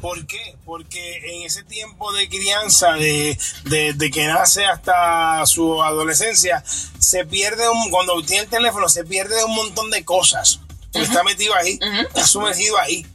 ¿Por 0.00 0.26
qué? 0.26 0.56
Porque 0.64 1.34
en 1.34 1.42
ese 1.42 1.62
tiempo 1.62 2.12
de 2.12 2.28
crianza, 2.28 2.92
de, 2.92 3.38
de, 3.64 3.92
de 3.92 4.10
que 4.10 4.26
nace 4.26 4.64
hasta 4.64 5.44
su 5.46 5.82
adolescencia, 5.82 6.64
se 6.98 7.26
pierde 7.26 7.68
un, 7.68 7.90
cuando 7.90 8.20
tiene 8.22 8.44
el 8.44 8.48
teléfono, 8.48 8.88
se 8.88 9.04
pierde 9.04 9.44
un 9.44 9.54
montón 9.54 9.90
de 9.90 10.04
cosas. 10.04 10.60
Está 10.94 11.22
metido 11.22 11.54
ahí, 11.54 11.78
está 12.08 12.26
sumergido 12.26 12.78
ahí. 12.78 13.06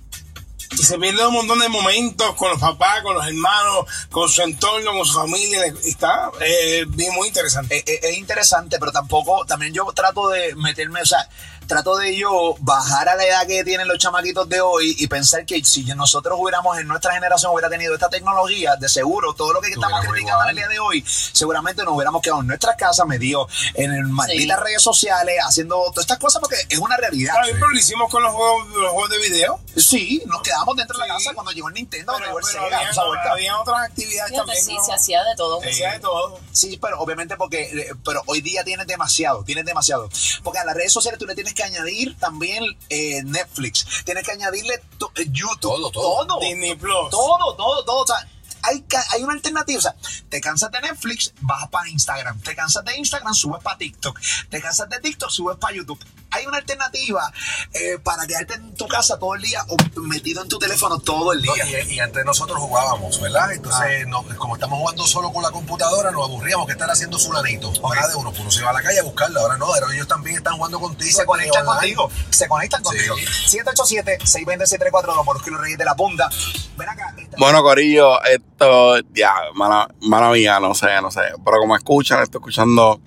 Y 0.71 0.83
se 0.83 0.97
pierde 0.97 1.25
un 1.25 1.33
montón 1.33 1.59
de 1.59 1.69
momentos 1.69 2.35
con 2.35 2.49
los 2.49 2.59
papás, 2.59 3.01
con 3.01 3.15
los 3.15 3.25
hermanos, 3.25 3.85
con 4.09 4.27
su 4.29 4.41
entorno, 4.41 4.91
con 4.91 5.05
su 5.05 5.13
familia. 5.13 5.61
y 5.83 5.89
Está 5.89 6.31
eh, 6.41 6.85
bien 6.87 7.13
muy 7.13 7.27
interesante. 7.27 7.77
Eh, 7.77 7.83
eh, 7.85 7.99
es 8.03 8.17
interesante, 8.17 8.77
pero 8.79 8.91
tampoco, 8.91 9.45
también 9.45 9.73
yo 9.73 9.85
trato 9.93 10.27
de 10.29 10.55
meterme, 10.55 11.01
o 11.01 11.05
sea, 11.05 11.29
trato 11.67 11.97
de 11.97 12.15
yo 12.17 12.55
bajar 12.59 13.09
a 13.09 13.15
la 13.15 13.25
edad 13.25 13.47
que 13.47 13.63
tienen 13.63 13.87
los 13.87 13.97
chamaquitos 13.97 14.47
de 14.49 14.61
hoy 14.61 14.95
y 14.97 15.07
pensar 15.07 15.45
que 15.45 15.63
si 15.63 15.83
nosotros 15.95 16.37
hubiéramos 16.39 16.77
en 16.77 16.87
nuestra 16.87 17.13
generación 17.13 17.51
hubiera 17.53 17.69
tenido 17.69 17.93
esta 17.93 18.09
tecnología, 18.09 18.75
de 18.75 18.89
seguro 18.89 19.33
todo 19.33 19.53
lo 19.53 19.61
que 19.61 19.69
estamos 19.69 19.99
criticando 20.05 20.43
en 20.43 20.49
el 20.49 20.55
día 20.55 20.67
de 20.67 20.79
hoy, 20.79 21.03
seguramente 21.07 21.83
nos 21.83 21.93
hubiéramos 21.95 22.21
quedado 22.21 22.41
en 22.41 22.47
nuestras 22.47 22.75
casas, 22.75 23.05
metidos 23.07 23.51
en 23.73 24.11
malditas 24.11 24.59
redes 24.59 24.81
sociales, 24.81 25.35
haciendo 25.45 25.75
todas 25.91 25.99
estas 26.03 26.19
cosas 26.19 26.39
porque 26.41 26.57
es 26.69 26.79
una 26.79 26.97
realidad. 26.97 27.33
Está 27.35 27.45
bien, 27.45 27.57
pero 27.59 27.69
lo 27.71 27.77
hicimos 27.79 28.11
con 28.11 28.23
los 28.23 28.33
juegos, 28.33 28.67
los 28.69 28.91
juegos 28.91 29.09
de 29.09 29.17
video. 29.19 29.59
Sí, 29.75 30.23
nos 30.27 30.41
quedamos 30.41 30.75
dentro 30.75 30.97
de 30.99 31.07
la 31.07 31.17
Sí. 31.17 31.23
casa 31.25 31.33
cuando 31.35 31.51
llegó 31.51 31.67
el 31.69 31.73
Nintendo, 31.75 32.11
cuando 32.13 32.25
Pero, 32.25 32.37
llegó 32.39 32.39
el 32.47 32.53
pero 32.53 32.65
Sega, 32.65 32.77
había, 32.77 32.89
esa 32.91 33.03
vuelta. 33.05 33.31
había 33.31 33.59
otras 33.59 33.83
actividades 33.83 34.31
Fíjate, 34.31 34.37
también. 34.47 34.65
sí, 34.65 34.75
¿no? 34.75 34.83
se 34.85 34.93
hacía 34.93 35.23
de 35.23 35.35
todo. 35.35 35.61
Se 35.61 35.69
hacía 35.69 35.91
de 35.93 35.99
todo. 35.99 36.39
Sí, 36.51 36.77
pero 36.81 36.99
obviamente 36.99 37.35
porque, 37.37 37.63
eh, 37.63 37.93
pero 38.03 38.21
hoy 38.27 38.41
día 38.41 38.63
tienes 38.63 38.87
demasiado, 38.87 39.43
tienes 39.43 39.65
demasiado. 39.65 40.09
Porque 40.43 40.59
a 40.59 40.65
las 40.65 40.75
redes 40.75 40.91
sociales 40.93 41.19
tú 41.19 41.25
le 41.25 41.35
tienes 41.35 41.53
que 41.55 41.63
añadir 41.63 42.15
también 42.19 42.63
eh, 42.89 43.23
Netflix, 43.23 43.87
tienes 44.05 44.23
que 44.23 44.31
añadirle 44.33 44.79
to- 44.99 45.11
eh, 45.15 45.25
YouTube, 45.31 45.59
Todo, 45.59 45.91
todo. 45.91 46.39
Disney 46.41 46.75
Plus. 46.75 47.09
todo, 47.09 47.55
todo, 47.55 47.83
todo. 47.83 48.01
O 48.03 48.07
sea, 48.07 48.17
hay, 48.61 48.83
hay 49.11 49.23
una 49.23 49.33
alternativa. 49.33 49.77
O 49.77 49.81
sea, 49.81 49.95
te 50.29 50.41
cansas 50.41 50.71
de 50.71 50.81
Netflix, 50.81 51.33
vas 51.41 51.67
para 51.69 51.87
Instagram. 51.89 52.39
Te 52.41 52.55
cansas 52.55 52.83
de 52.85 52.97
Instagram, 52.97 53.33
subes 53.33 53.61
para 53.63 53.77
TikTok. 53.77 54.19
Te 54.49 54.61
cansas 54.61 54.89
de 54.89 54.99
TikTok, 54.99 55.29
subes 55.29 55.57
para 55.57 55.75
YouTube. 55.75 55.99
Hay 56.35 56.45
una 56.47 56.57
alternativa 56.57 57.31
eh, 57.73 57.97
para 58.03 58.25
quedarte 58.27 58.55
en 58.55 58.73
tu 58.75 58.87
casa 58.87 59.17
todo 59.17 59.35
el 59.35 59.41
día 59.41 59.63
o 59.69 59.75
metido 60.01 60.41
en 60.43 60.49
tu 60.49 60.57
teléfono 60.59 60.99
todo 60.99 61.33
el 61.33 61.41
No, 61.43 61.53
día. 61.53 61.83
y, 61.83 61.93
y 61.95 61.99
antes 61.99 62.23
nosotros 62.25 62.57
jugábamos, 62.59 63.19
¿verdad? 63.21 63.51
Entonces, 63.53 64.03
Ah. 64.03 64.05
no- 64.07 64.23
como 64.37 64.55
estamos 64.55 64.79
jugando 64.79 65.05
solo 65.07 65.31
con 65.31 65.41
la 65.43 65.51
computadora, 65.51 66.11
nos 66.11 66.23
aburríamos 66.25 66.65
que 66.67 66.73
estar 66.73 66.89
haciendo 66.89 67.17
fulanito. 67.19 67.71
Ahora 67.83 68.07
de 68.07 68.15
uno, 68.15 68.29
pues 68.31 68.41
uno 68.41 68.51
se 68.51 68.63
va 68.63 68.71
a 68.71 68.73
la 68.73 68.81
calle 68.81 68.99
a 68.99 69.03
buscarla. 69.03 69.39
Ahora 69.39 69.57
no, 69.57 69.65
ahora 69.65 69.87
ellos 69.93 70.07
también 70.07 70.37
están 70.37 70.55
jugando 70.57 70.79
contigo. 70.79 71.09
Y 71.09 71.13
se 71.13 71.25
conectan 71.25 71.67
online. 71.67 71.95
contigo. 71.95 72.11
Se 72.31 72.47
conectan 72.47 72.81
Sí. 72.81 72.85
contigo. 72.85 73.15
787-620-6342 73.47 75.25
por 75.25 75.35
los 75.35 75.43
kilos 75.43 75.61
reyes 75.61 75.77
de 75.77 75.85
la 75.85 75.95
punta. 75.95 76.29
Ven 76.77 76.89
acá. 76.89 77.13
esta- 77.17 77.37
Bueno, 77.37 77.61
Corillo, 77.61 78.21
esto, 78.23 78.97
ya, 79.13 79.33
mala, 79.53 79.87
mala 80.01 80.29
mía, 80.31 80.59
no 80.59 80.73
sé, 80.75 80.87
no 81.01 81.11
sé. 81.11 81.21
Pero 81.43 81.59
como 81.59 81.75
escuchan, 81.75 82.21
estoy 82.21 82.39
escuchando, 82.39 82.99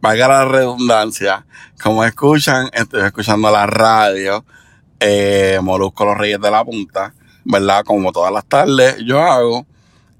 valga 0.00 0.28
la 0.28 0.44
redundancia, 0.44 1.46
como 1.82 2.04
escuchan, 2.04 2.68
estoy 2.72 3.02
escuchando 3.02 3.50
la 3.50 3.66
radio, 3.66 4.44
eh, 5.00 5.58
Molusco 5.62 6.04
Los 6.04 6.18
Reyes 6.18 6.40
de 6.40 6.50
la 6.50 6.64
Punta, 6.64 7.14
¿verdad? 7.44 7.84
Como 7.84 8.12
todas 8.12 8.32
las 8.32 8.44
tardes 8.44 8.96
yo 9.04 9.20
hago 9.20 9.66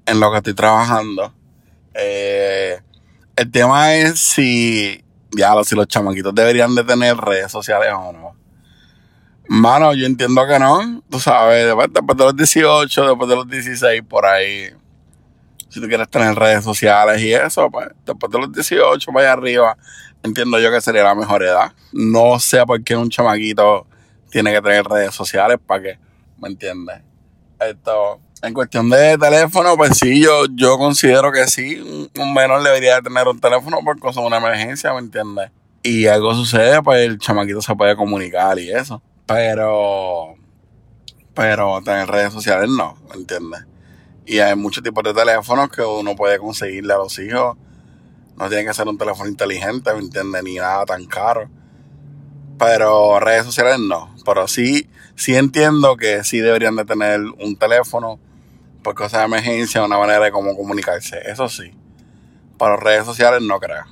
en 0.05 0.19
lo 0.19 0.31
que 0.31 0.37
estoy 0.37 0.53
trabajando. 0.53 1.33
Eh, 1.93 2.79
el 3.35 3.51
tema 3.51 3.95
es 3.95 4.19
si, 4.19 5.03
ya, 5.31 5.53
si 5.63 5.75
los 5.75 5.87
chamaquitos 5.87 6.33
deberían 6.33 6.75
de 6.75 6.83
tener 6.83 7.15
redes 7.17 7.51
sociales 7.51 7.89
o 7.93 8.11
no. 8.11 8.35
Mano, 9.47 9.93
yo 9.93 10.05
entiendo 10.05 10.45
que 10.47 10.59
no. 10.59 11.01
Tú 11.09 11.19
sabes, 11.19 11.65
después, 11.65 12.17
de 12.17 12.23
los 12.23 12.35
18, 12.35 13.07
después 13.07 13.29
de 13.29 13.35
los 13.35 13.47
16, 13.49 14.03
por 14.07 14.25
ahí. 14.25 14.69
Si 15.69 15.79
tú 15.79 15.87
quieres 15.87 16.09
tener 16.09 16.35
redes 16.35 16.63
sociales 16.63 17.21
y 17.21 17.33
eso, 17.33 17.69
pues 17.69 17.87
después 18.05 18.31
de 18.31 18.39
los 18.39 18.51
18, 18.51 19.11
para 19.11 19.25
allá 19.25 19.33
arriba, 19.33 19.77
entiendo 20.23 20.59
yo 20.59 20.71
que 20.71 20.81
sería 20.81 21.03
la 21.03 21.15
mejor 21.15 21.43
edad. 21.43 21.73
No 21.91 22.39
sé 22.39 22.65
por 22.65 22.83
qué 22.83 22.95
un 22.95 23.09
chamaquito 23.09 23.85
tiene 24.29 24.51
que 24.51 24.61
tener 24.61 24.85
redes 24.85 25.13
sociales, 25.13 25.57
¿para 25.65 25.81
qué? 25.81 25.99
¿Me 26.37 26.49
entiendes? 26.49 27.01
Esto, 27.59 28.19
en 28.41 28.53
cuestión 28.53 28.89
de 28.89 29.17
teléfono, 29.17 29.75
pues 29.75 29.97
sí, 29.97 30.21
yo, 30.21 30.45
yo 30.55 30.77
considero 30.77 31.31
que 31.31 31.47
sí, 31.47 32.09
un, 32.17 32.33
menor 32.33 32.63
debería 32.63 32.95
de 32.95 33.01
tener 33.01 33.27
un 33.27 33.39
teléfono 33.39 33.79
por 33.83 33.99
cosa 33.99 34.21
de 34.21 34.27
una 34.27 34.37
emergencia, 34.37 34.93
¿me 34.93 34.99
entiendes? 34.99 35.51
Y 35.83 36.07
algo 36.07 36.33
sucede, 36.33 36.81
pues 36.81 37.05
el 37.05 37.19
chamaquito 37.19 37.61
se 37.61 37.75
puede 37.75 37.95
comunicar 37.95 38.57
y 38.59 38.71
eso. 38.71 39.01
Pero, 39.25 40.35
pero 41.33 41.81
tener 41.83 42.07
redes 42.07 42.33
sociales 42.33 42.69
no, 42.69 42.97
¿me 43.09 43.15
entiendes? 43.15 43.65
Y 44.29 44.41
hay 44.41 44.55
muchos 44.55 44.83
tipos 44.83 45.03
de 45.03 45.11
teléfonos 45.11 45.71
que 45.71 45.81
uno 45.81 46.15
puede 46.15 46.37
conseguirle 46.37 46.93
a 46.93 46.97
los 46.97 47.17
hijos. 47.17 47.57
No 48.37 48.47
tiene 48.47 48.63
que 48.63 48.75
ser 48.75 48.87
un 48.87 48.95
teléfono 48.95 49.27
inteligente, 49.27 49.91
¿me 49.91 50.01
entiendes? 50.01 50.43
Ni 50.43 50.53
nada 50.53 50.85
tan 50.85 51.05
caro. 51.05 51.49
Pero 52.59 53.19
redes 53.19 53.45
sociales 53.45 53.79
no. 53.79 54.15
Pero 54.23 54.47
sí, 54.47 54.87
sí 55.15 55.35
entiendo 55.35 55.97
que 55.97 56.23
sí 56.23 56.37
deberían 56.37 56.75
de 56.75 56.85
tener 56.85 57.21
un 57.21 57.57
teléfono 57.57 58.19
por 58.83 58.93
cosas 58.93 59.21
de 59.21 59.25
emergencia, 59.25 59.83
una 59.83 59.97
manera 59.97 60.25
de 60.25 60.31
cómo 60.31 60.55
comunicarse. 60.55 61.19
Eso 61.25 61.49
sí. 61.49 61.73
Pero 62.59 62.77
redes 62.77 63.05
sociales 63.05 63.41
no 63.41 63.59
creo. 63.59 63.83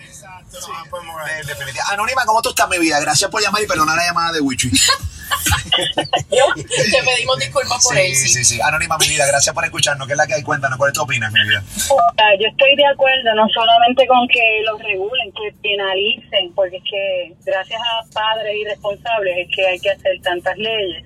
Exacto, 0.00 0.58
no, 0.66 0.90
podemos 0.90 1.14
ver. 1.24 1.44
Eh, 1.44 1.46
definitiva. 1.46 1.84
Anónima, 1.92 2.24
¿cómo 2.26 2.42
tú 2.42 2.48
estás, 2.48 2.68
mi 2.68 2.80
vida? 2.80 2.98
Gracias 2.98 3.30
por 3.30 3.40
llamar 3.40 3.62
y 3.62 3.68
perdonar 3.68 3.96
la 3.96 4.04
llamada 4.04 4.32
de 4.32 4.40
Wichi. 4.40 4.72
Te 5.94 7.02
pedimos 7.02 7.38
disculpas 7.38 7.84
por 7.84 7.96
él, 7.96 8.14
sí. 8.14 8.28
sí, 8.28 8.44
sí. 8.44 8.60
Anónima, 8.60 8.96
mi 8.98 9.08
vida, 9.08 9.26
gracias 9.26 9.54
por 9.54 9.64
escucharnos. 9.64 10.06
¿Qué 10.06 10.12
es 10.12 10.16
la 10.16 10.26
que 10.26 10.34
hay? 10.34 10.42
Cuéntanos, 10.42 10.78
¿cuál 10.78 10.90
es 10.90 10.94
tu 10.94 11.02
opinas, 11.02 11.32
mi 11.32 11.42
vida? 11.42 11.62
Ah, 12.18 12.32
Yo 12.40 12.48
estoy 12.48 12.76
de 12.76 12.86
acuerdo, 12.86 13.34
no 13.34 13.46
solamente 13.48 14.06
con 14.06 14.26
que 14.28 14.62
los 14.64 14.80
regulen, 14.82 15.32
que 15.32 15.52
penalicen, 15.62 16.52
porque 16.54 16.76
es 16.76 16.82
que 16.88 17.32
gracias 17.44 17.80
a 17.80 18.12
padres 18.12 18.54
irresponsables 18.56 19.38
es 19.38 19.48
que 19.54 19.66
hay 19.66 19.80
que 19.80 19.90
hacer 19.90 20.20
tantas 20.22 20.56
leyes. 20.56 21.04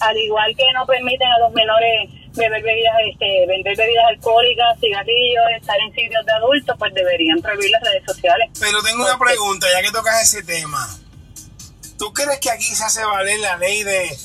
Al 0.00 0.16
igual 0.16 0.54
que 0.56 0.64
no 0.74 0.86
permiten 0.86 1.28
a 1.28 1.38
los 1.40 1.52
menores 1.52 2.10
beber 2.34 2.62
bebidas, 2.62 2.94
este, 3.10 3.46
vender 3.46 3.76
bebidas 3.76 4.04
alcohólicas, 4.08 4.78
cigarrillos, 4.80 5.44
estar 5.60 5.76
en 5.80 5.92
sitios 5.94 6.24
de 6.24 6.32
adultos, 6.32 6.76
pues 6.78 6.94
deberían 6.94 7.40
prohibir 7.42 7.70
las 7.70 7.82
redes 7.82 8.04
sociales. 8.06 8.48
Pero 8.58 8.82
tengo 8.82 9.04
una 9.04 9.18
pregunta, 9.18 9.66
ya 9.72 9.82
que 9.82 9.90
tocas 9.90 10.22
ese 10.22 10.42
tema. 10.42 10.88
¿Tú 12.00 12.14
crees 12.14 12.40
que 12.40 12.50
aquí 12.50 12.64
se 12.64 12.82
hace 12.82 13.04
valer 13.04 13.38
la 13.40 13.58
ley 13.58 13.82
de 13.82 14.16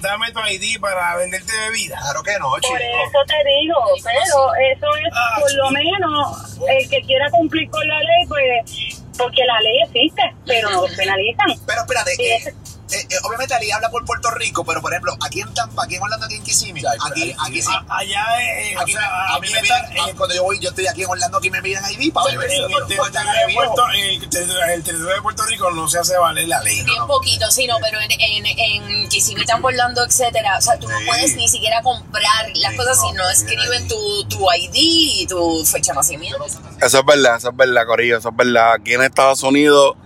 dame 0.00 0.32
tu 0.32 0.40
ID 0.40 0.80
para 0.80 1.14
venderte 1.16 1.52
bebida? 1.68 1.98
Claro 2.00 2.22
que 2.22 2.38
no, 2.38 2.58
chico. 2.58 2.72
Por 2.72 2.80
eso 2.80 3.18
te 3.26 3.34
digo, 3.60 3.76
pero 4.02 4.18
eso 4.22 4.94
es 4.94 5.12
Ah, 5.14 5.36
por 5.38 5.52
lo 5.52 5.70
menos 5.72 6.58
el 6.66 6.88
que 6.88 7.02
quiera 7.02 7.30
cumplir 7.30 7.68
con 7.68 7.86
la 7.86 7.98
ley, 7.98 8.26
pues 8.28 8.98
porque 9.18 9.44
la 9.44 9.60
ley 9.60 9.82
existe, 9.84 10.22
pero 10.46 10.70
no 10.70 10.84
penalizan. 10.96 11.48
Pero 11.66 11.82
espérate, 11.82 12.14
Sí, 12.16 12.30
eh, 12.92 12.98
eh, 13.00 13.06
eh, 13.10 13.16
obviamente 13.24 13.54
Ali 13.54 13.70
habla 13.70 13.90
por 13.90 14.04
Puerto 14.04 14.30
Rico, 14.30 14.64
pero 14.64 14.80
por 14.80 14.92
ejemplo, 14.92 15.16
aquí 15.24 15.40
en 15.40 15.52
Tampa, 15.54 15.84
aquí 15.84 15.96
en 15.96 16.02
Orlando, 16.02 16.26
aquí 16.26 16.36
en 16.36 16.42
Kissimmee, 16.44 16.82
aquí, 17.08 17.34
aquí 17.46 17.62
sí. 17.62 17.68
A- 17.88 17.98
Allá, 17.98 18.24
eh, 18.42 18.74
Aquí, 18.78 18.94
o 18.94 18.98
sea, 18.98 19.34
a 19.34 19.40
mí 19.40 19.48
me 19.50 19.58
está, 19.60 19.86
piden, 19.88 20.08
eh, 20.08 20.14
cuando 20.16 20.34
yo 20.34 20.42
voy, 20.44 20.58
yo 20.58 20.70
estoy 20.70 20.86
aquí 20.86 21.02
en 21.02 21.08
Orlando, 21.10 21.38
aquí 21.38 21.50
me 21.50 21.62
piden 21.62 21.82
ID 21.90 22.12
para 22.12 22.30
el 22.30 22.38
territorio 22.38 22.86
de 22.86 22.96
Puerto- 23.54 23.82
en 23.94 24.04
el 24.22 24.28
territorio- 24.30 24.64
en 24.64 24.70
el 24.70 24.82
territorio 24.82 25.14
de 25.16 25.22
Puerto 25.22 25.42
Rico 25.46 25.70
no 25.70 25.88
se 25.88 25.98
hace 25.98 26.16
valer 26.16 26.48
la 26.48 26.60
ley. 26.62 26.82
Bien 26.84 27.06
poquito, 27.06 27.50
sí, 27.50 27.66
no, 27.66 27.76
pero 27.80 28.00
en, 28.00 28.10
en, 28.10 28.46
en 28.46 29.08
Kissimmee, 29.08 29.44
Orlando, 29.62 30.04
etcétera, 30.04 30.58
o 30.58 30.60
sea, 30.62 30.78
tú 30.78 30.88
no 30.88 30.96
puedes 31.06 31.36
ni 31.36 31.48
siquiera 31.48 31.82
comprar 31.82 32.46
las 32.54 32.72
Sí, 32.72 32.76
cosas 32.76 32.96
no, 32.98 33.02
si 33.08 33.12
no 33.12 33.30
escriben 33.30 33.88
tu, 33.88 34.24
tu 34.28 34.46
ID 34.52 34.74
y 34.74 35.26
tu 35.26 35.64
fecha 35.64 35.92
de 35.92 35.96
nacimiento. 35.96 36.44
Eso 36.80 36.98
es 36.98 37.04
verdad, 37.04 37.36
eso 37.36 37.50
es 37.50 37.56
verdad, 37.56 37.86
Corillo, 37.86 38.18
eso 38.18 38.28
es 38.30 38.36
verdad. 38.36 38.72
Aquí 38.74 38.94
en 38.94 39.02
Estados 39.02 39.42
Unidos, 39.42 39.96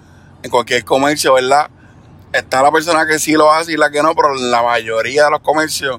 en 0.43 0.51
cualquier 0.51 0.85
comercio, 0.85 1.35
¿verdad? 1.35 1.69
Está 2.37 2.63
la 2.63 2.71
persona 2.71 3.07
que 3.07 3.19
sí 3.19 3.33
lo 3.33 3.51
hace 3.51 3.73
y 3.73 3.77
la 3.79 3.91
que 3.91 4.03
no, 4.03 4.15
pero 4.15 4.35
la 4.35 4.63
mayoría 4.63 5.25
de 5.25 5.31
los 5.31 5.41
comercios 5.41 5.99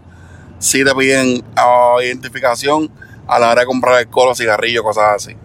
sí 0.60 0.84
te 0.84 0.94
piden 0.94 1.44
ah, 1.56 1.95
identificación 2.01 2.92
a 3.28 3.39
la 3.39 3.51
hora 3.51 3.62
de 3.62 3.68
comprar 3.68 3.95
alcohol 3.95 4.30
o 4.30 4.36
cigarrillos, 4.36 4.84
cosas 4.84 5.16
así. 5.16 5.36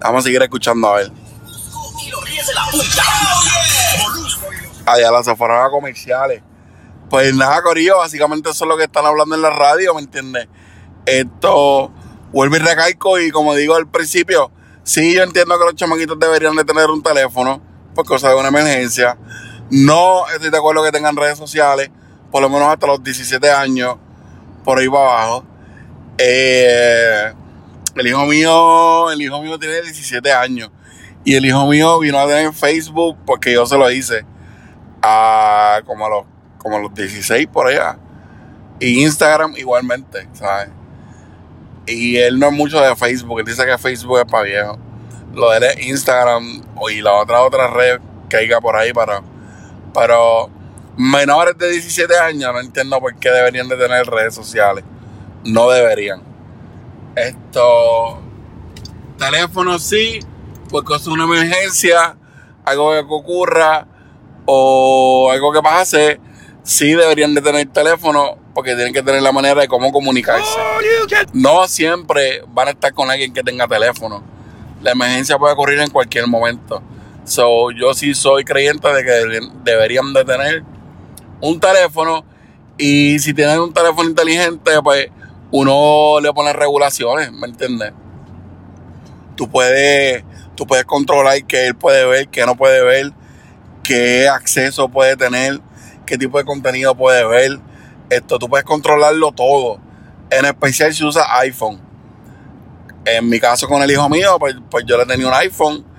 Vamos 0.00 0.20
a 0.20 0.22
seguir 0.24 0.42
escuchando 0.42 0.88
a 0.88 0.96
ver. 0.96 1.12
Allá 4.86 5.10
las 5.12 5.28
afueras 5.28 5.70
comerciales. 5.70 6.42
Pues 7.08 7.32
nada, 7.32 7.62
Corillo, 7.62 7.98
básicamente 7.98 8.50
eso 8.50 8.64
es 8.64 8.68
lo 8.68 8.76
que 8.76 8.84
están 8.84 9.06
hablando 9.06 9.36
en 9.36 9.42
la 9.42 9.50
radio, 9.50 9.94
¿me 9.94 10.00
entiendes? 10.00 10.48
Esto 11.06 11.92
vuelve 12.32 12.56
y 12.58 12.60
recalco 12.60 13.20
y 13.20 13.30
como 13.30 13.54
digo 13.54 13.76
al 13.76 13.88
principio, 13.88 14.50
sí 14.82 15.14
yo 15.14 15.22
entiendo 15.22 15.56
que 15.58 15.64
los 15.64 15.74
chamaquitos 15.76 16.18
deberían 16.18 16.56
de 16.56 16.64
tener 16.64 16.90
un 16.90 17.02
teléfono 17.02 17.62
por 17.94 18.04
cosa 18.04 18.30
de 18.30 18.34
una 18.34 18.48
emergencia. 18.48 19.16
No 19.70 20.28
estoy 20.28 20.50
de 20.50 20.56
acuerdo 20.58 20.82
que 20.82 20.90
tengan 20.90 21.16
redes 21.16 21.38
sociales, 21.38 21.90
por 22.30 22.42
lo 22.42 22.48
menos 22.48 22.68
hasta 22.68 22.86
los 22.86 23.02
17 23.02 23.50
años, 23.50 23.96
por 24.64 24.78
ahí 24.78 24.88
para 24.88 25.04
abajo. 25.04 25.44
Eh, 26.18 27.32
el 27.94 28.06
hijo 28.06 28.26
mío, 28.26 29.10
el 29.10 29.22
hijo 29.22 29.40
mío 29.40 29.58
tiene 29.58 29.82
17 29.82 30.32
años 30.32 30.70
y 31.24 31.34
el 31.34 31.44
hijo 31.44 31.66
mío 31.66 31.98
vino 31.98 32.18
a 32.18 32.26
tener 32.26 32.52
Facebook 32.52 33.16
porque 33.26 33.52
yo 33.52 33.66
se 33.66 33.76
lo 33.76 33.90
hice 33.90 34.24
a 35.02 35.80
como 35.86 36.06
a 36.06 36.08
los, 36.08 36.24
como 36.58 36.76
a 36.76 36.80
los 36.80 36.94
16 36.94 37.46
por 37.48 37.66
allá. 37.68 37.98
Y 38.78 39.02
Instagram 39.02 39.54
igualmente, 39.56 40.28
¿sabes? 40.32 40.70
Y 41.86 42.16
él 42.16 42.38
no 42.38 42.46
es 42.46 42.52
mucho 42.52 42.80
de 42.80 42.96
Facebook, 42.96 43.40
él 43.40 43.46
dice 43.46 43.66
que 43.66 43.76
Facebook 43.76 44.18
es 44.18 44.24
para 44.24 44.44
viejo. 44.44 44.78
Lo 45.34 45.50
de 45.50 45.58
él 45.58 45.64
es 45.64 45.86
Instagram 45.86 46.62
y 46.90 47.02
la 47.02 47.12
otra 47.14 47.42
otra 47.42 47.68
red 47.68 48.00
que 48.28 48.38
haya 48.38 48.60
por 48.60 48.76
ahí 48.76 48.92
para... 48.92 49.22
Pero 49.94 50.50
menores 50.96 51.56
de 51.58 51.70
17 51.70 52.18
años 52.18 52.52
no 52.52 52.60
entiendo 52.60 53.00
por 53.00 53.14
qué 53.16 53.30
deberían 53.30 53.68
de 53.68 53.76
tener 53.76 54.06
redes 54.06 54.34
sociales. 54.34 54.84
No 55.44 55.70
deberían. 55.70 56.22
Esto... 57.16 58.22
Teléfono 59.18 59.78
sí, 59.78 60.20
porque 60.70 60.94
es 60.94 61.06
una 61.06 61.24
emergencia, 61.24 62.16
algo 62.64 62.92
que 62.92 63.04
ocurra 63.06 63.86
o 64.46 65.30
algo 65.30 65.52
que 65.52 65.60
pase, 65.60 66.18
sí 66.62 66.92
deberían 66.92 67.34
de 67.34 67.42
tener 67.42 67.68
teléfono 67.68 68.38
porque 68.54 68.74
tienen 68.74 68.92
que 68.92 69.02
tener 69.02 69.22
la 69.22 69.32
manera 69.32 69.60
de 69.60 69.68
cómo 69.68 69.92
comunicarse. 69.92 70.58
No 71.32 71.66
siempre 71.68 72.42
van 72.48 72.68
a 72.68 72.70
estar 72.72 72.92
con 72.92 73.10
alguien 73.10 73.32
que 73.32 73.42
tenga 73.42 73.68
teléfono. 73.68 74.22
La 74.82 74.92
emergencia 74.92 75.38
puede 75.38 75.54
ocurrir 75.54 75.80
en 75.80 75.90
cualquier 75.90 76.26
momento. 76.26 76.82
So, 77.30 77.70
yo 77.70 77.94
sí 77.94 78.12
soy 78.12 78.42
creyente 78.42 78.92
de 78.92 79.04
que 79.04 79.40
deberían- 79.62 80.12
de 80.12 80.24
tener 80.24 80.64
un 81.40 81.60
teléfono 81.60 82.24
y 82.76 83.20
si 83.20 83.32
tienen 83.32 83.60
un 83.60 83.72
teléfono 83.72 84.08
inteligente, 84.08 84.72
pues 84.82 85.06
uno 85.52 86.18
le 86.20 86.32
pone 86.32 86.52
regulaciones, 86.52 87.30
¿me 87.30 87.46
entiendes? 87.46 87.92
Tú 89.36 89.48
puedes, 89.48 90.24
tú 90.56 90.66
puedes 90.66 90.84
controlar 90.86 91.44
qué 91.44 91.68
él 91.68 91.76
puede 91.76 92.04
ver, 92.04 92.26
qué 92.26 92.44
no 92.44 92.56
puede 92.56 92.82
ver, 92.82 93.12
qué 93.84 94.26
acceso 94.26 94.88
puede 94.88 95.16
tener, 95.16 95.60
qué 96.06 96.18
tipo 96.18 96.36
de 96.36 96.44
contenido 96.44 96.96
puede 96.96 97.24
ver. 97.28 97.60
Esto 98.10 98.40
tú 98.40 98.48
puedes 98.48 98.64
controlarlo 98.64 99.30
todo. 99.30 99.78
En 100.30 100.46
especial 100.46 100.92
si 100.92 101.04
usas 101.04 101.26
iPhone. 101.42 101.80
En 103.04 103.28
mi 103.28 103.38
caso 103.38 103.68
con 103.68 103.80
el 103.82 103.90
hijo 103.92 104.08
mío, 104.08 104.36
pues, 104.40 104.56
pues 104.68 104.84
yo 104.84 104.98
le 104.98 105.06
tenía 105.06 105.28
un 105.28 105.34
iPhone 105.34 105.89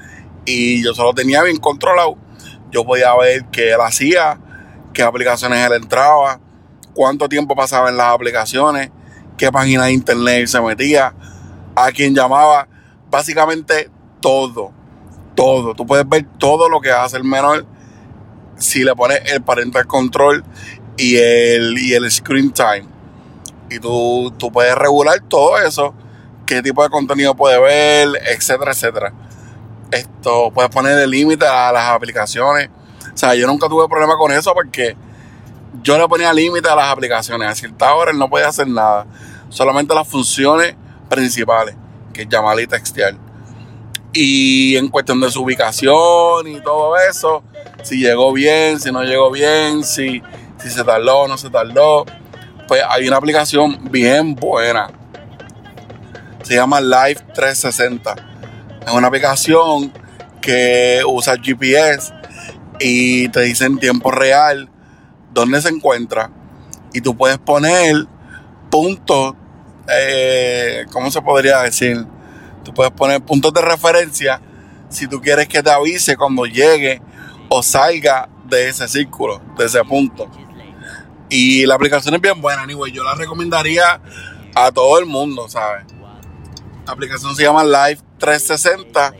y 0.46 0.84
yo 0.84 0.94
solo 0.94 1.14
tenía 1.14 1.44
bien 1.44 1.58
controlado. 1.58 2.18
Yo 2.72 2.86
podía 2.86 3.16
ver 3.16 3.46
qué 3.52 3.72
él 3.72 3.82
hacía, 3.82 4.40
qué 4.94 5.04
aplicaciones 5.04 5.66
él 5.66 5.74
entraba, 5.74 6.40
cuánto 6.94 7.28
tiempo 7.28 7.56
pasaba 7.56 7.90
en 7.90 7.98
las 7.98 8.14
aplicaciones, 8.14 8.92
qué 9.38 9.52
página 9.52 9.86
de 9.86 9.94
internet 9.94 10.48
se 10.48 10.62
metía, 10.62 11.14
a 11.76 11.92
quién 11.92 12.16
llamaba, 12.16 12.68
básicamente 13.10 13.90
todo, 14.22 14.72
todo. 15.36 15.74
Tú 15.76 15.86
puedes 15.86 16.08
ver 16.08 16.26
todo 16.38 16.70
lo 16.70 16.80
que 16.80 16.92
hace 16.92 17.18
el 17.18 17.24
menor 17.24 17.66
si 18.58 18.84
le 18.84 18.96
pones 18.96 19.22
el 19.32 19.42
parental 19.42 19.88
control 19.88 20.44
y 20.98 21.18
el, 21.18 21.78
y 21.78 21.94
el 21.94 22.10
screen 22.12 22.52
time. 22.52 22.86
Y 23.70 23.80
tú, 23.80 24.34
tú 24.38 24.52
puedes 24.52 24.76
regular 24.76 25.20
todo 25.28 25.58
eso, 25.58 25.94
qué 26.46 26.62
tipo 26.62 26.84
de 26.84 26.90
contenido 26.90 27.36
puede 27.36 27.60
ver, 27.60 28.22
etcétera, 28.28 28.72
etcétera. 28.72 29.14
Esto, 29.92 30.52
puedes 30.54 30.72
poner 30.72 30.98
el 30.98 31.10
límite 31.10 31.46
a 31.46 31.72
las 31.72 31.90
aplicaciones. 31.90 32.70
O 33.14 33.18
sea, 33.18 33.36
yo 33.36 33.46
nunca 33.46 33.68
tuve 33.68 33.88
problema 33.90 34.16
con 34.18 34.32
eso 34.32 34.54
porque 34.54 34.96
yo 35.84 35.98
le 35.98 36.08
ponía 36.08 36.34
límite 36.34 36.70
a 36.70 36.76
las 36.76 36.90
aplicaciones. 36.90 37.48
A 37.48 37.56
cierta 37.56 37.94
hora 37.94 38.12
él 38.12 38.18
no 38.18 38.30
podía 38.30 38.48
hacer 38.48 38.68
nada. 38.68 39.06
Solamente 39.50 39.94
las 39.94 40.08
funciones 40.08 40.76
principales, 41.10 41.76
que 42.14 42.22
es 42.22 42.30
llamar 42.30 42.60
y 42.60 42.68
textear. 42.68 43.16
Y 44.14 44.76
en 44.78 44.90
cuestión 44.90 45.20
de 45.22 45.30
su 45.30 45.44
ubicación 45.44 46.48
y 46.48 46.62
todo 46.62 46.96
eso, 46.98 47.44
si 47.84 47.98
llegó 48.00 48.34
bien, 48.34 48.80
si 48.80 48.92
no 48.92 49.04
llegó 49.04 49.32
bien, 49.32 49.84
si, 49.84 50.22
si 50.58 50.70
se 50.70 50.84
tardó 50.84 51.22
o 51.22 51.28
no 51.28 51.38
se 51.38 51.50
tardó, 51.50 52.06
pues 52.68 52.82
hay 52.90 53.08
una 53.08 53.18
aplicación 53.18 53.92
bien 53.92 54.36
buena. 54.36 54.90
Se 56.44 56.56
llama 56.56 56.82
Live 56.82 57.22
360. 57.34 58.31
Es 58.86 58.92
una 58.92 59.08
aplicación 59.08 59.94
que 60.42 61.02
usa 61.06 61.38
GPS 61.38 62.12
y 62.80 63.30
te 63.30 63.42
dice 63.42 63.66
en 63.66 63.78
tiempo 63.78 64.10
real 64.10 64.70
dónde 65.32 65.62
se 65.62 65.70
encuentra. 65.70 66.32
Y 66.92 67.02
tú 67.02 67.16
puedes 67.16 67.38
poner 67.38 68.08
puntos, 68.72 69.36
eh, 69.88 70.86
¿cómo 70.92 71.12
se 71.12 71.22
podría 71.22 71.62
decir? 71.62 72.06
Tú 72.64 72.74
puedes 72.74 72.92
poner 72.92 73.22
puntos 73.22 73.54
de 73.54 73.62
referencia 73.62 74.42
si 74.90 75.08
tú 75.08 75.22
quieres 75.22 75.48
que 75.48 75.62
te 75.62 75.70
avise 75.70 76.18
cuando 76.18 76.46
llegue 76.46 77.02
o 77.50 77.62
salga 77.62 78.30
de 78.46 78.70
ese 78.70 78.88
círculo, 78.88 79.42
de 79.58 79.66
ese 79.66 79.84
punto. 79.84 80.28
Y 81.30 81.66
la 81.66 81.76
aplicación 81.76 82.16
es 82.16 82.22
bien 82.22 82.42
buena, 82.42 82.64
anyway. 82.64 82.92
Yo 82.92 83.04
la 83.04 83.14
recomendaría 83.14 84.02
a 84.56 84.72
todo 84.72 84.98
el 85.00 85.06
mundo, 85.06 85.48
¿sabes? 85.48 85.86
La 86.92 86.96
aplicación 86.96 87.34
se 87.38 87.44
llama 87.44 87.64
Live 87.64 88.02
360. 88.18 89.14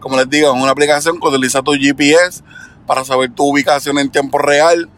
Como 0.00 0.16
les 0.16 0.30
digo, 0.30 0.48
es 0.48 0.62
una 0.62 0.70
aplicación 0.70 1.20
que 1.20 1.28
utiliza 1.28 1.60
tu 1.60 1.72
GPS 1.72 2.42
para 2.86 3.04
saber 3.04 3.30
tu 3.34 3.44
ubicación 3.44 3.98
en 3.98 4.10
tiempo 4.10 4.38
real. 4.38 4.88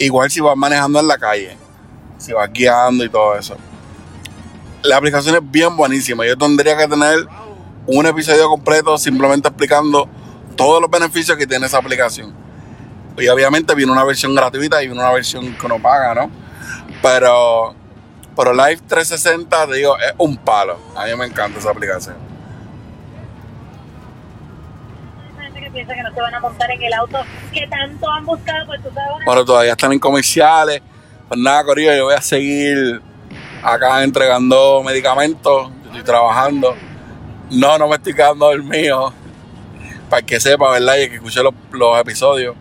Igual 0.00 0.28
si 0.28 0.40
vas 0.40 0.56
manejando 0.56 0.98
en 0.98 1.06
la 1.06 1.18
calle, 1.18 1.56
si 2.18 2.32
vas 2.32 2.50
guiando 2.52 3.04
y 3.04 3.08
todo 3.08 3.38
eso. 3.38 3.56
La 4.82 4.96
aplicación 4.96 5.36
es 5.36 5.50
bien 5.52 5.76
buenísima. 5.76 6.26
Yo 6.26 6.36
tendría 6.36 6.76
que 6.76 6.88
tener 6.88 7.28
un 7.86 8.06
episodio 8.06 8.48
completo 8.48 8.98
simplemente 8.98 9.46
explicando 9.46 10.08
todos 10.56 10.82
los 10.82 10.90
beneficios 10.90 11.38
que 11.38 11.46
tiene 11.46 11.66
esa 11.66 11.78
aplicación. 11.78 12.34
Y 13.16 13.28
obviamente 13.28 13.72
viene 13.76 13.92
una 13.92 14.02
versión 14.02 14.34
gratuita 14.34 14.82
y 14.82 14.88
viene 14.88 15.00
una 15.00 15.12
versión 15.12 15.54
que 15.54 15.66
uno 15.66 15.80
paga, 15.80 16.12
¿no? 16.12 16.30
Pero, 17.02 17.76
pero 18.38 18.54
Live 18.54 18.82
360, 18.86 19.66
te 19.66 19.74
digo, 19.74 19.98
es 19.98 20.14
un 20.16 20.36
palo. 20.36 20.78
A 20.94 21.06
mí 21.06 21.16
me 21.16 21.26
encanta 21.26 21.58
esa 21.58 21.72
aplicación. 21.72 22.14
gente 25.40 25.60
que 25.60 25.70
piensa 25.72 25.92
que 25.92 26.02
no 26.04 26.14
se 26.14 26.20
van 26.20 26.34
a 26.36 26.38
montar 26.38 26.70
en 26.70 26.80
el 26.80 26.92
auto 26.92 27.18
que 27.52 27.66
tanto 27.66 28.08
han 28.08 28.24
buscado, 28.24 28.66
pues 28.66 28.80
tú 28.80 28.90
sabes. 28.94 29.24
Bueno, 29.26 29.44
todavía 29.44 29.72
están 29.72 29.92
en 29.92 29.98
comerciales. 29.98 30.80
Pues 31.26 31.40
nada, 31.40 31.64
Corillo, 31.64 31.92
yo 31.96 32.04
voy 32.04 32.14
a 32.14 32.20
seguir 32.20 33.02
acá 33.60 34.04
entregando 34.04 34.84
medicamentos. 34.84 35.72
Yo 35.82 35.86
estoy 35.86 36.04
trabajando. 36.04 36.76
No, 37.50 37.76
no 37.76 37.88
me 37.88 37.96
estoy 37.96 38.14
quedando 38.14 38.46
dormido. 38.46 39.12
Para 40.08 40.22
que 40.22 40.38
sepa, 40.38 40.70
¿verdad? 40.70 40.96
Y 40.98 41.08
que 41.08 41.16
escuche 41.16 41.42
los, 41.42 41.54
los 41.72 42.00
episodios. 42.00 42.54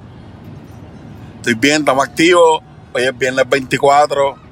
Estoy 1.35 1.53
bien, 1.53 1.81
estamos 1.81 2.03
activos. 2.03 2.63
Hoy 2.93 3.03
es 3.03 3.15
viernes 3.15 3.47
24. 3.47 4.46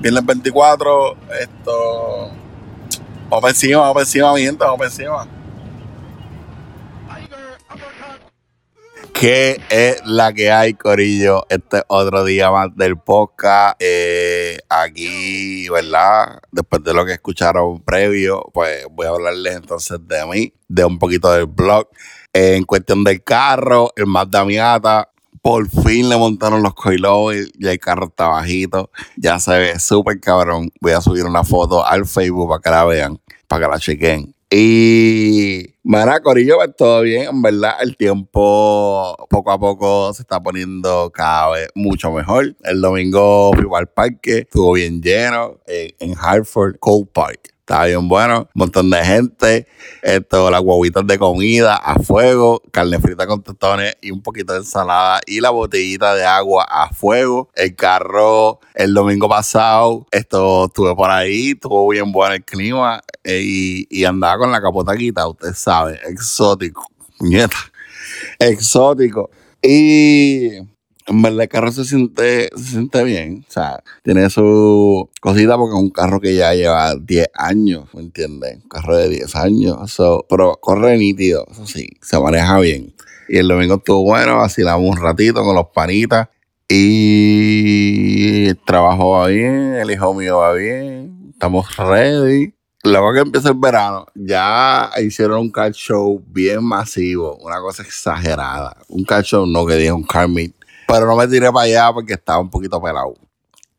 Viernes 0.00 0.24
24. 0.24 1.16
Esto. 1.40 2.30
Vamos 3.28 3.50
encima, 3.50 3.80
vamos 3.80 4.02
encima, 4.02 4.34
encima. 4.82 5.28
¿Qué 9.12 9.60
es 9.68 10.00
la 10.06 10.32
que 10.32 10.50
hay, 10.50 10.72
Corillo? 10.72 11.44
Este 11.50 11.78
es 11.78 11.84
otro 11.88 12.24
día 12.24 12.50
más 12.50 12.74
del 12.74 12.96
podcast. 12.96 13.76
Eh, 13.78 14.58
aquí, 14.70 15.68
¿verdad? 15.68 16.40
Después 16.50 16.82
de 16.82 16.94
lo 16.94 17.04
que 17.04 17.12
escucharon 17.12 17.82
previo, 17.82 18.50
pues 18.54 18.86
voy 18.90 19.06
a 19.06 19.10
hablarles 19.10 19.56
entonces 19.56 19.98
de 20.08 20.24
mí, 20.24 20.54
de 20.66 20.86
un 20.86 20.98
poquito 20.98 21.30
del 21.30 21.44
blog. 21.44 21.88
En 22.32 22.64
cuestión 22.64 23.04
del 23.04 23.22
carro, 23.22 23.92
el 23.96 24.06
Mazda 24.06 24.46
Miata, 24.46 25.09
por 25.42 25.68
fin 25.68 26.08
le 26.08 26.16
montaron 26.16 26.62
los 26.62 26.74
coilovers 26.74 27.50
y 27.58 27.66
el 27.66 27.78
carro 27.78 28.06
está 28.06 28.28
bajito. 28.28 28.90
Ya 29.16 29.38
se 29.38 29.58
ve 29.58 29.78
súper 29.78 30.20
cabrón. 30.20 30.70
Voy 30.80 30.92
a 30.92 31.00
subir 31.00 31.24
una 31.24 31.44
foto 31.44 31.84
al 31.84 32.06
Facebook 32.06 32.48
para 32.48 32.60
que 32.60 32.70
la 32.70 32.84
vean, 32.84 33.20
para 33.46 33.66
que 33.66 33.72
la 33.72 33.78
chequen. 33.78 34.34
Y, 34.52 35.76
mira, 35.84 36.20
Corillo, 36.20 36.56
pues 36.56 36.74
todo 36.76 37.02
bien, 37.02 37.28
en 37.28 37.40
verdad, 37.40 37.74
el 37.82 37.96
tiempo 37.96 39.14
poco 39.30 39.52
a 39.52 39.60
poco 39.60 40.12
se 40.12 40.22
está 40.22 40.42
poniendo 40.42 41.12
cada 41.14 41.50
vez 41.52 41.68
mucho 41.76 42.10
mejor. 42.10 42.56
El 42.64 42.80
domingo 42.80 43.52
fui 43.54 43.66
al 43.72 43.86
parque, 43.86 44.38
estuvo 44.38 44.72
bien 44.72 45.00
lleno 45.00 45.60
eh, 45.68 45.94
en 46.00 46.14
Hartford, 46.18 46.78
Cold 46.80 47.10
Park. 47.12 47.54
Estaba 47.70 47.86
bien 47.86 48.08
bueno, 48.08 48.40
un 48.40 48.48
montón 48.52 48.90
de 48.90 49.04
gente, 49.04 49.68
esto, 50.02 50.50
las 50.50 50.60
guaguitas 50.60 51.06
de 51.06 51.20
comida 51.20 51.76
a 51.76 52.00
fuego, 52.00 52.60
carne 52.72 52.98
frita 52.98 53.28
con 53.28 53.44
tostones 53.44 53.96
y 54.00 54.10
un 54.10 54.22
poquito 54.22 54.54
de 54.54 54.58
ensalada 54.58 55.20
y 55.24 55.38
la 55.38 55.50
botellita 55.50 56.16
de 56.16 56.24
agua 56.24 56.66
a 56.68 56.92
fuego. 56.92 57.48
El 57.54 57.76
carro 57.76 58.58
el 58.74 58.92
domingo 58.92 59.28
pasado, 59.28 60.04
esto 60.10 60.64
estuve 60.64 60.96
por 60.96 61.12
ahí, 61.12 61.50
estuvo 61.50 61.86
bien 61.86 62.10
bueno 62.10 62.34
el 62.34 62.44
clima 62.44 63.04
eh, 63.22 63.40
y, 63.40 63.86
y 63.88 64.04
andaba 64.04 64.38
con 64.38 64.50
la 64.50 64.60
capota 64.60 64.96
quitada, 64.96 65.28
usted 65.28 65.54
sabe, 65.54 66.00
exótico, 66.08 66.84
nieta, 67.20 67.56
exótico. 68.40 69.30
Y 69.62 70.58
en 71.10 71.22
verdad 71.22 71.42
el 71.42 71.48
carro 71.48 71.72
se 71.72 71.84
siente, 71.84 72.50
se 72.56 72.64
siente 72.64 73.02
bien. 73.02 73.44
O 73.48 73.52
sea, 73.52 73.82
tiene 74.02 74.30
su 74.30 75.10
cosita 75.20 75.56
porque 75.56 75.74
es 75.74 75.82
un 75.82 75.90
carro 75.90 76.20
que 76.20 76.36
ya 76.36 76.54
lleva 76.54 76.94
10 76.94 77.28
años, 77.34 77.88
¿me 77.92 78.02
entiendes? 78.02 78.58
Un 78.62 78.68
carro 78.68 78.96
de 78.96 79.08
10 79.08 79.36
años. 79.36 79.90
So, 79.90 80.24
pero 80.28 80.56
corre 80.60 80.96
nítido, 80.96 81.46
eso 81.50 81.66
sí, 81.66 81.88
se 82.00 82.18
maneja 82.18 82.58
bien. 82.60 82.94
Y 83.28 83.38
el 83.38 83.48
domingo 83.48 83.76
estuvo 83.76 84.04
bueno, 84.04 84.36
vacilamos 84.36 84.88
un 84.88 85.02
ratito 85.02 85.42
con 85.42 85.56
los 85.56 85.66
panitas. 85.74 86.28
Y 86.68 88.46
el 88.46 88.58
trabajo 88.64 89.10
va 89.10 89.26
bien, 89.26 89.74
el 89.74 89.90
hijo 89.90 90.14
mío 90.14 90.38
va 90.38 90.54
bien, 90.54 91.30
estamos 91.32 91.76
ready. 91.76 92.54
Luego 92.84 93.12
que 93.12 93.20
empieza 93.20 93.48
el 93.48 93.58
verano, 93.58 94.06
ya 94.14 94.90
hicieron 95.02 95.40
un 95.40 95.50
car 95.50 95.72
show 95.72 96.22
bien 96.28 96.64
masivo, 96.64 97.36
una 97.42 97.60
cosa 97.60 97.82
exagerada. 97.82 98.76
Un 98.88 99.04
car 99.04 99.24
show, 99.24 99.44
no 99.46 99.66
que 99.66 99.74
diga 99.74 99.92
un 99.92 100.04
car 100.04 100.28
pero 100.90 101.06
no 101.06 101.14
me 101.14 101.28
tiré 101.28 101.52
para 101.52 101.66
allá 101.66 101.92
porque 101.92 102.14
estaba 102.14 102.40
un 102.40 102.50
poquito 102.50 102.82
pelado. 102.82 103.14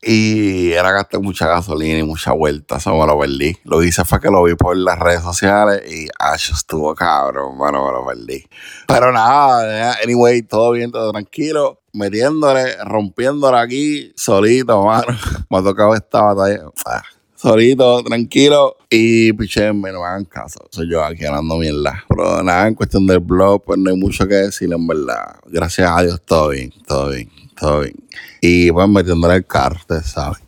Y 0.01 0.71
era 0.71 0.91
gasté 0.91 1.19
mucha 1.19 1.45
gasolina 1.45 1.99
y 1.99 2.03
mucha 2.03 2.31
vuelta, 2.31 2.77
eso 2.77 2.95
me 2.95 3.05
lo 3.05 3.19
perdí. 3.19 3.55
Lo 3.65 3.83
hice 3.83 4.03
fue 4.03 4.19
que 4.19 4.29
lo 4.29 4.43
vi 4.43 4.55
por 4.55 4.75
las 4.75 4.97
redes 4.97 5.21
sociales 5.21 5.83
y 5.91 6.07
ah, 6.17 6.35
yo 6.37 6.55
estuvo 6.55 6.95
cabrón, 6.95 7.57
bueno, 7.57 7.85
me 7.85 7.91
lo 7.91 8.05
perdí. 8.05 8.43
Pero 8.87 9.11
nada, 9.11 9.95
anyway, 10.01 10.41
todo 10.41 10.71
bien, 10.71 10.91
todo 10.91 11.11
tranquilo. 11.11 11.81
Metiéndole, 11.93 12.77
rompiéndole 12.85 13.57
aquí, 13.59 14.13
solito, 14.15 14.85
mano. 14.85 15.13
Me 15.49 15.57
ha 15.57 15.61
tocado 15.61 15.93
esta 15.93 16.21
batalla. 16.21 16.63
Solito, 17.41 18.03
tranquilo. 18.03 18.77
Y 18.87 19.33
pichenme, 19.33 19.91
no 19.91 20.01
me 20.01 20.05
hagan 20.05 20.25
caso. 20.25 20.59
Soy 20.69 20.87
yo 20.87 21.03
aquí 21.03 21.25
hablando 21.25 21.57
mierda. 21.57 22.03
Pero 22.07 22.43
nada, 22.43 22.67
en 22.67 22.75
cuestión 22.75 23.07
del 23.07 23.17
blog, 23.17 23.63
pues 23.63 23.79
no 23.79 23.89
hay 23.89 23.97
mucho 23.97 24.27
que 24.27 24.35
decir, 24.35 24.71
en 24.71 24.85
verdad. 24.85 25.37
Gracias 25.47 25.89
a 25.89 26.03
Dios, 26.03 26.21
todo 26.21 26.49
bien, 26.49 26.71
todo 26.85 27.09
bien, 27.09 27.31
todo 27.59 27.79
bien. 27.79 27.95
Y 28.41 28.71
pues 28.71 28.87
metiéndole 28.87 29.37
el 29.37 29.45
carro, 29.47 29.77
ustedes 29.77 30.05
saben. 30.05 30.39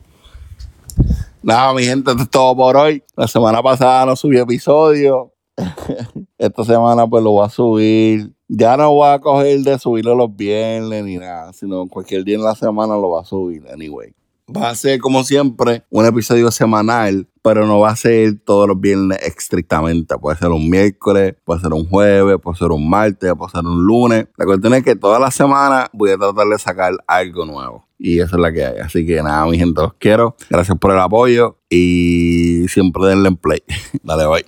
Nada, 1.41 1.73
mi 1.73 1.83
gente, 1.83 2.11
esto 2.11 2.21
es 2.21 2.29
todo 2.29 2.55
por 2.55 2.77
hoy. 2.77 3.03
La 3.17 3.27
semana 3.27 3.63
pasada 3.63 4.05
no 4.05 4.15
subí 4.15 4.37
episodio. 4.37 5.33
Esta 6.37 6.63
semana 6.63 7.07
pues 7.07 7.23
lo 7.23 7.31
voy 7.31 7.45
a 7.47 7.49
subir. 7.49 8.35
Ya 8.47 8.77
no 8.77 8.93
voy 8.93 9.09
a 9.09 9.17
coger 9.17 9.61
de 9.61 9.79
subirlo 9.79 10.13
los 10.13 10.35
viernes 10.35 11.03
ni 11.03 11.17
nada, 11.17 11.53
sino 11.53 11.87
cualquier 11.87 12.23
día 12.23 12.35
en 12.35 12.43
la 12.43 12.53
semana 12.53 12.93
lo 12.93 13.07
voy 13.07 13.21
a 13.23 13.25
subir, 13.25 13.63
anyway. 13.73 14.13
Va 14.55 14.69
a 14.69 14.75
ser 14.75 14.99
como 14.99 15.23
siempre 15.23 15.83
un 15.89 16.05
episodio 16.05 16.51
semanal, 16.51 17.27
pero 17.41 17.65
no 17.65 17.79
va 17.79 17.89
a 17.89 17.95
ser 17.95 18.39
todos 18.45 18.67
los 18.67 18.79
viernes 18.79 19.19
estrictamente. 19.21 20.17
Puede 20.17 20.37
ser 20.37 20.49
un 20.49 20.69
miércoles, 20.69 21.35
puede 21.43 21.61
ser 21.61 21.73
un 21.73 21.87
jueves, 21.87 22.37
puede 22.41 22.57
ser 22.57 22.71
un 22.71 22.89
martes, 22.89 23.33
puede 23.37 23.51
ser 23.51 23.65
un 23.65 23.83
lunes. 23.83 24.27
La 24.37 24.45
cuestión 24.45 24.73
es 24.75 24.83
que 24.83 24.95
toda 24.95 25.19
la 25.19 25.31
semana 25.31 25.89
voy 25.93 26.11
a 26.11 26.17
tratar 26.17 26.47
de 26.47 26.59
sacar 26.59 26.93
algo 27.07 27.45
nuevo. 27.45 27.87
Y 27.97 28.19
eso 28.19 28.35
es 28.35 28.41
la 28.41 28.51
que 28.51 28.65
hay. 28.65 28.77
Así 28.79 29.05
que 29.05 29.23
nada, 29.23 29.45
mi 29.47 29.57
gente, 29.57 29.81
los 29.81 29.93
quiero. 29.93 30.35
Gracias 30.49 30.77
por 30.77 30.91
el 30.91 30.99
apoyo 30.99 31.57
y 31.69 32.65
siempre 32.67 33.07
denle 33.07 33.29
en 33.29 33.37
play. 33.37 33.63
Dale, 34.03 34.27
bye. 34.27 34.45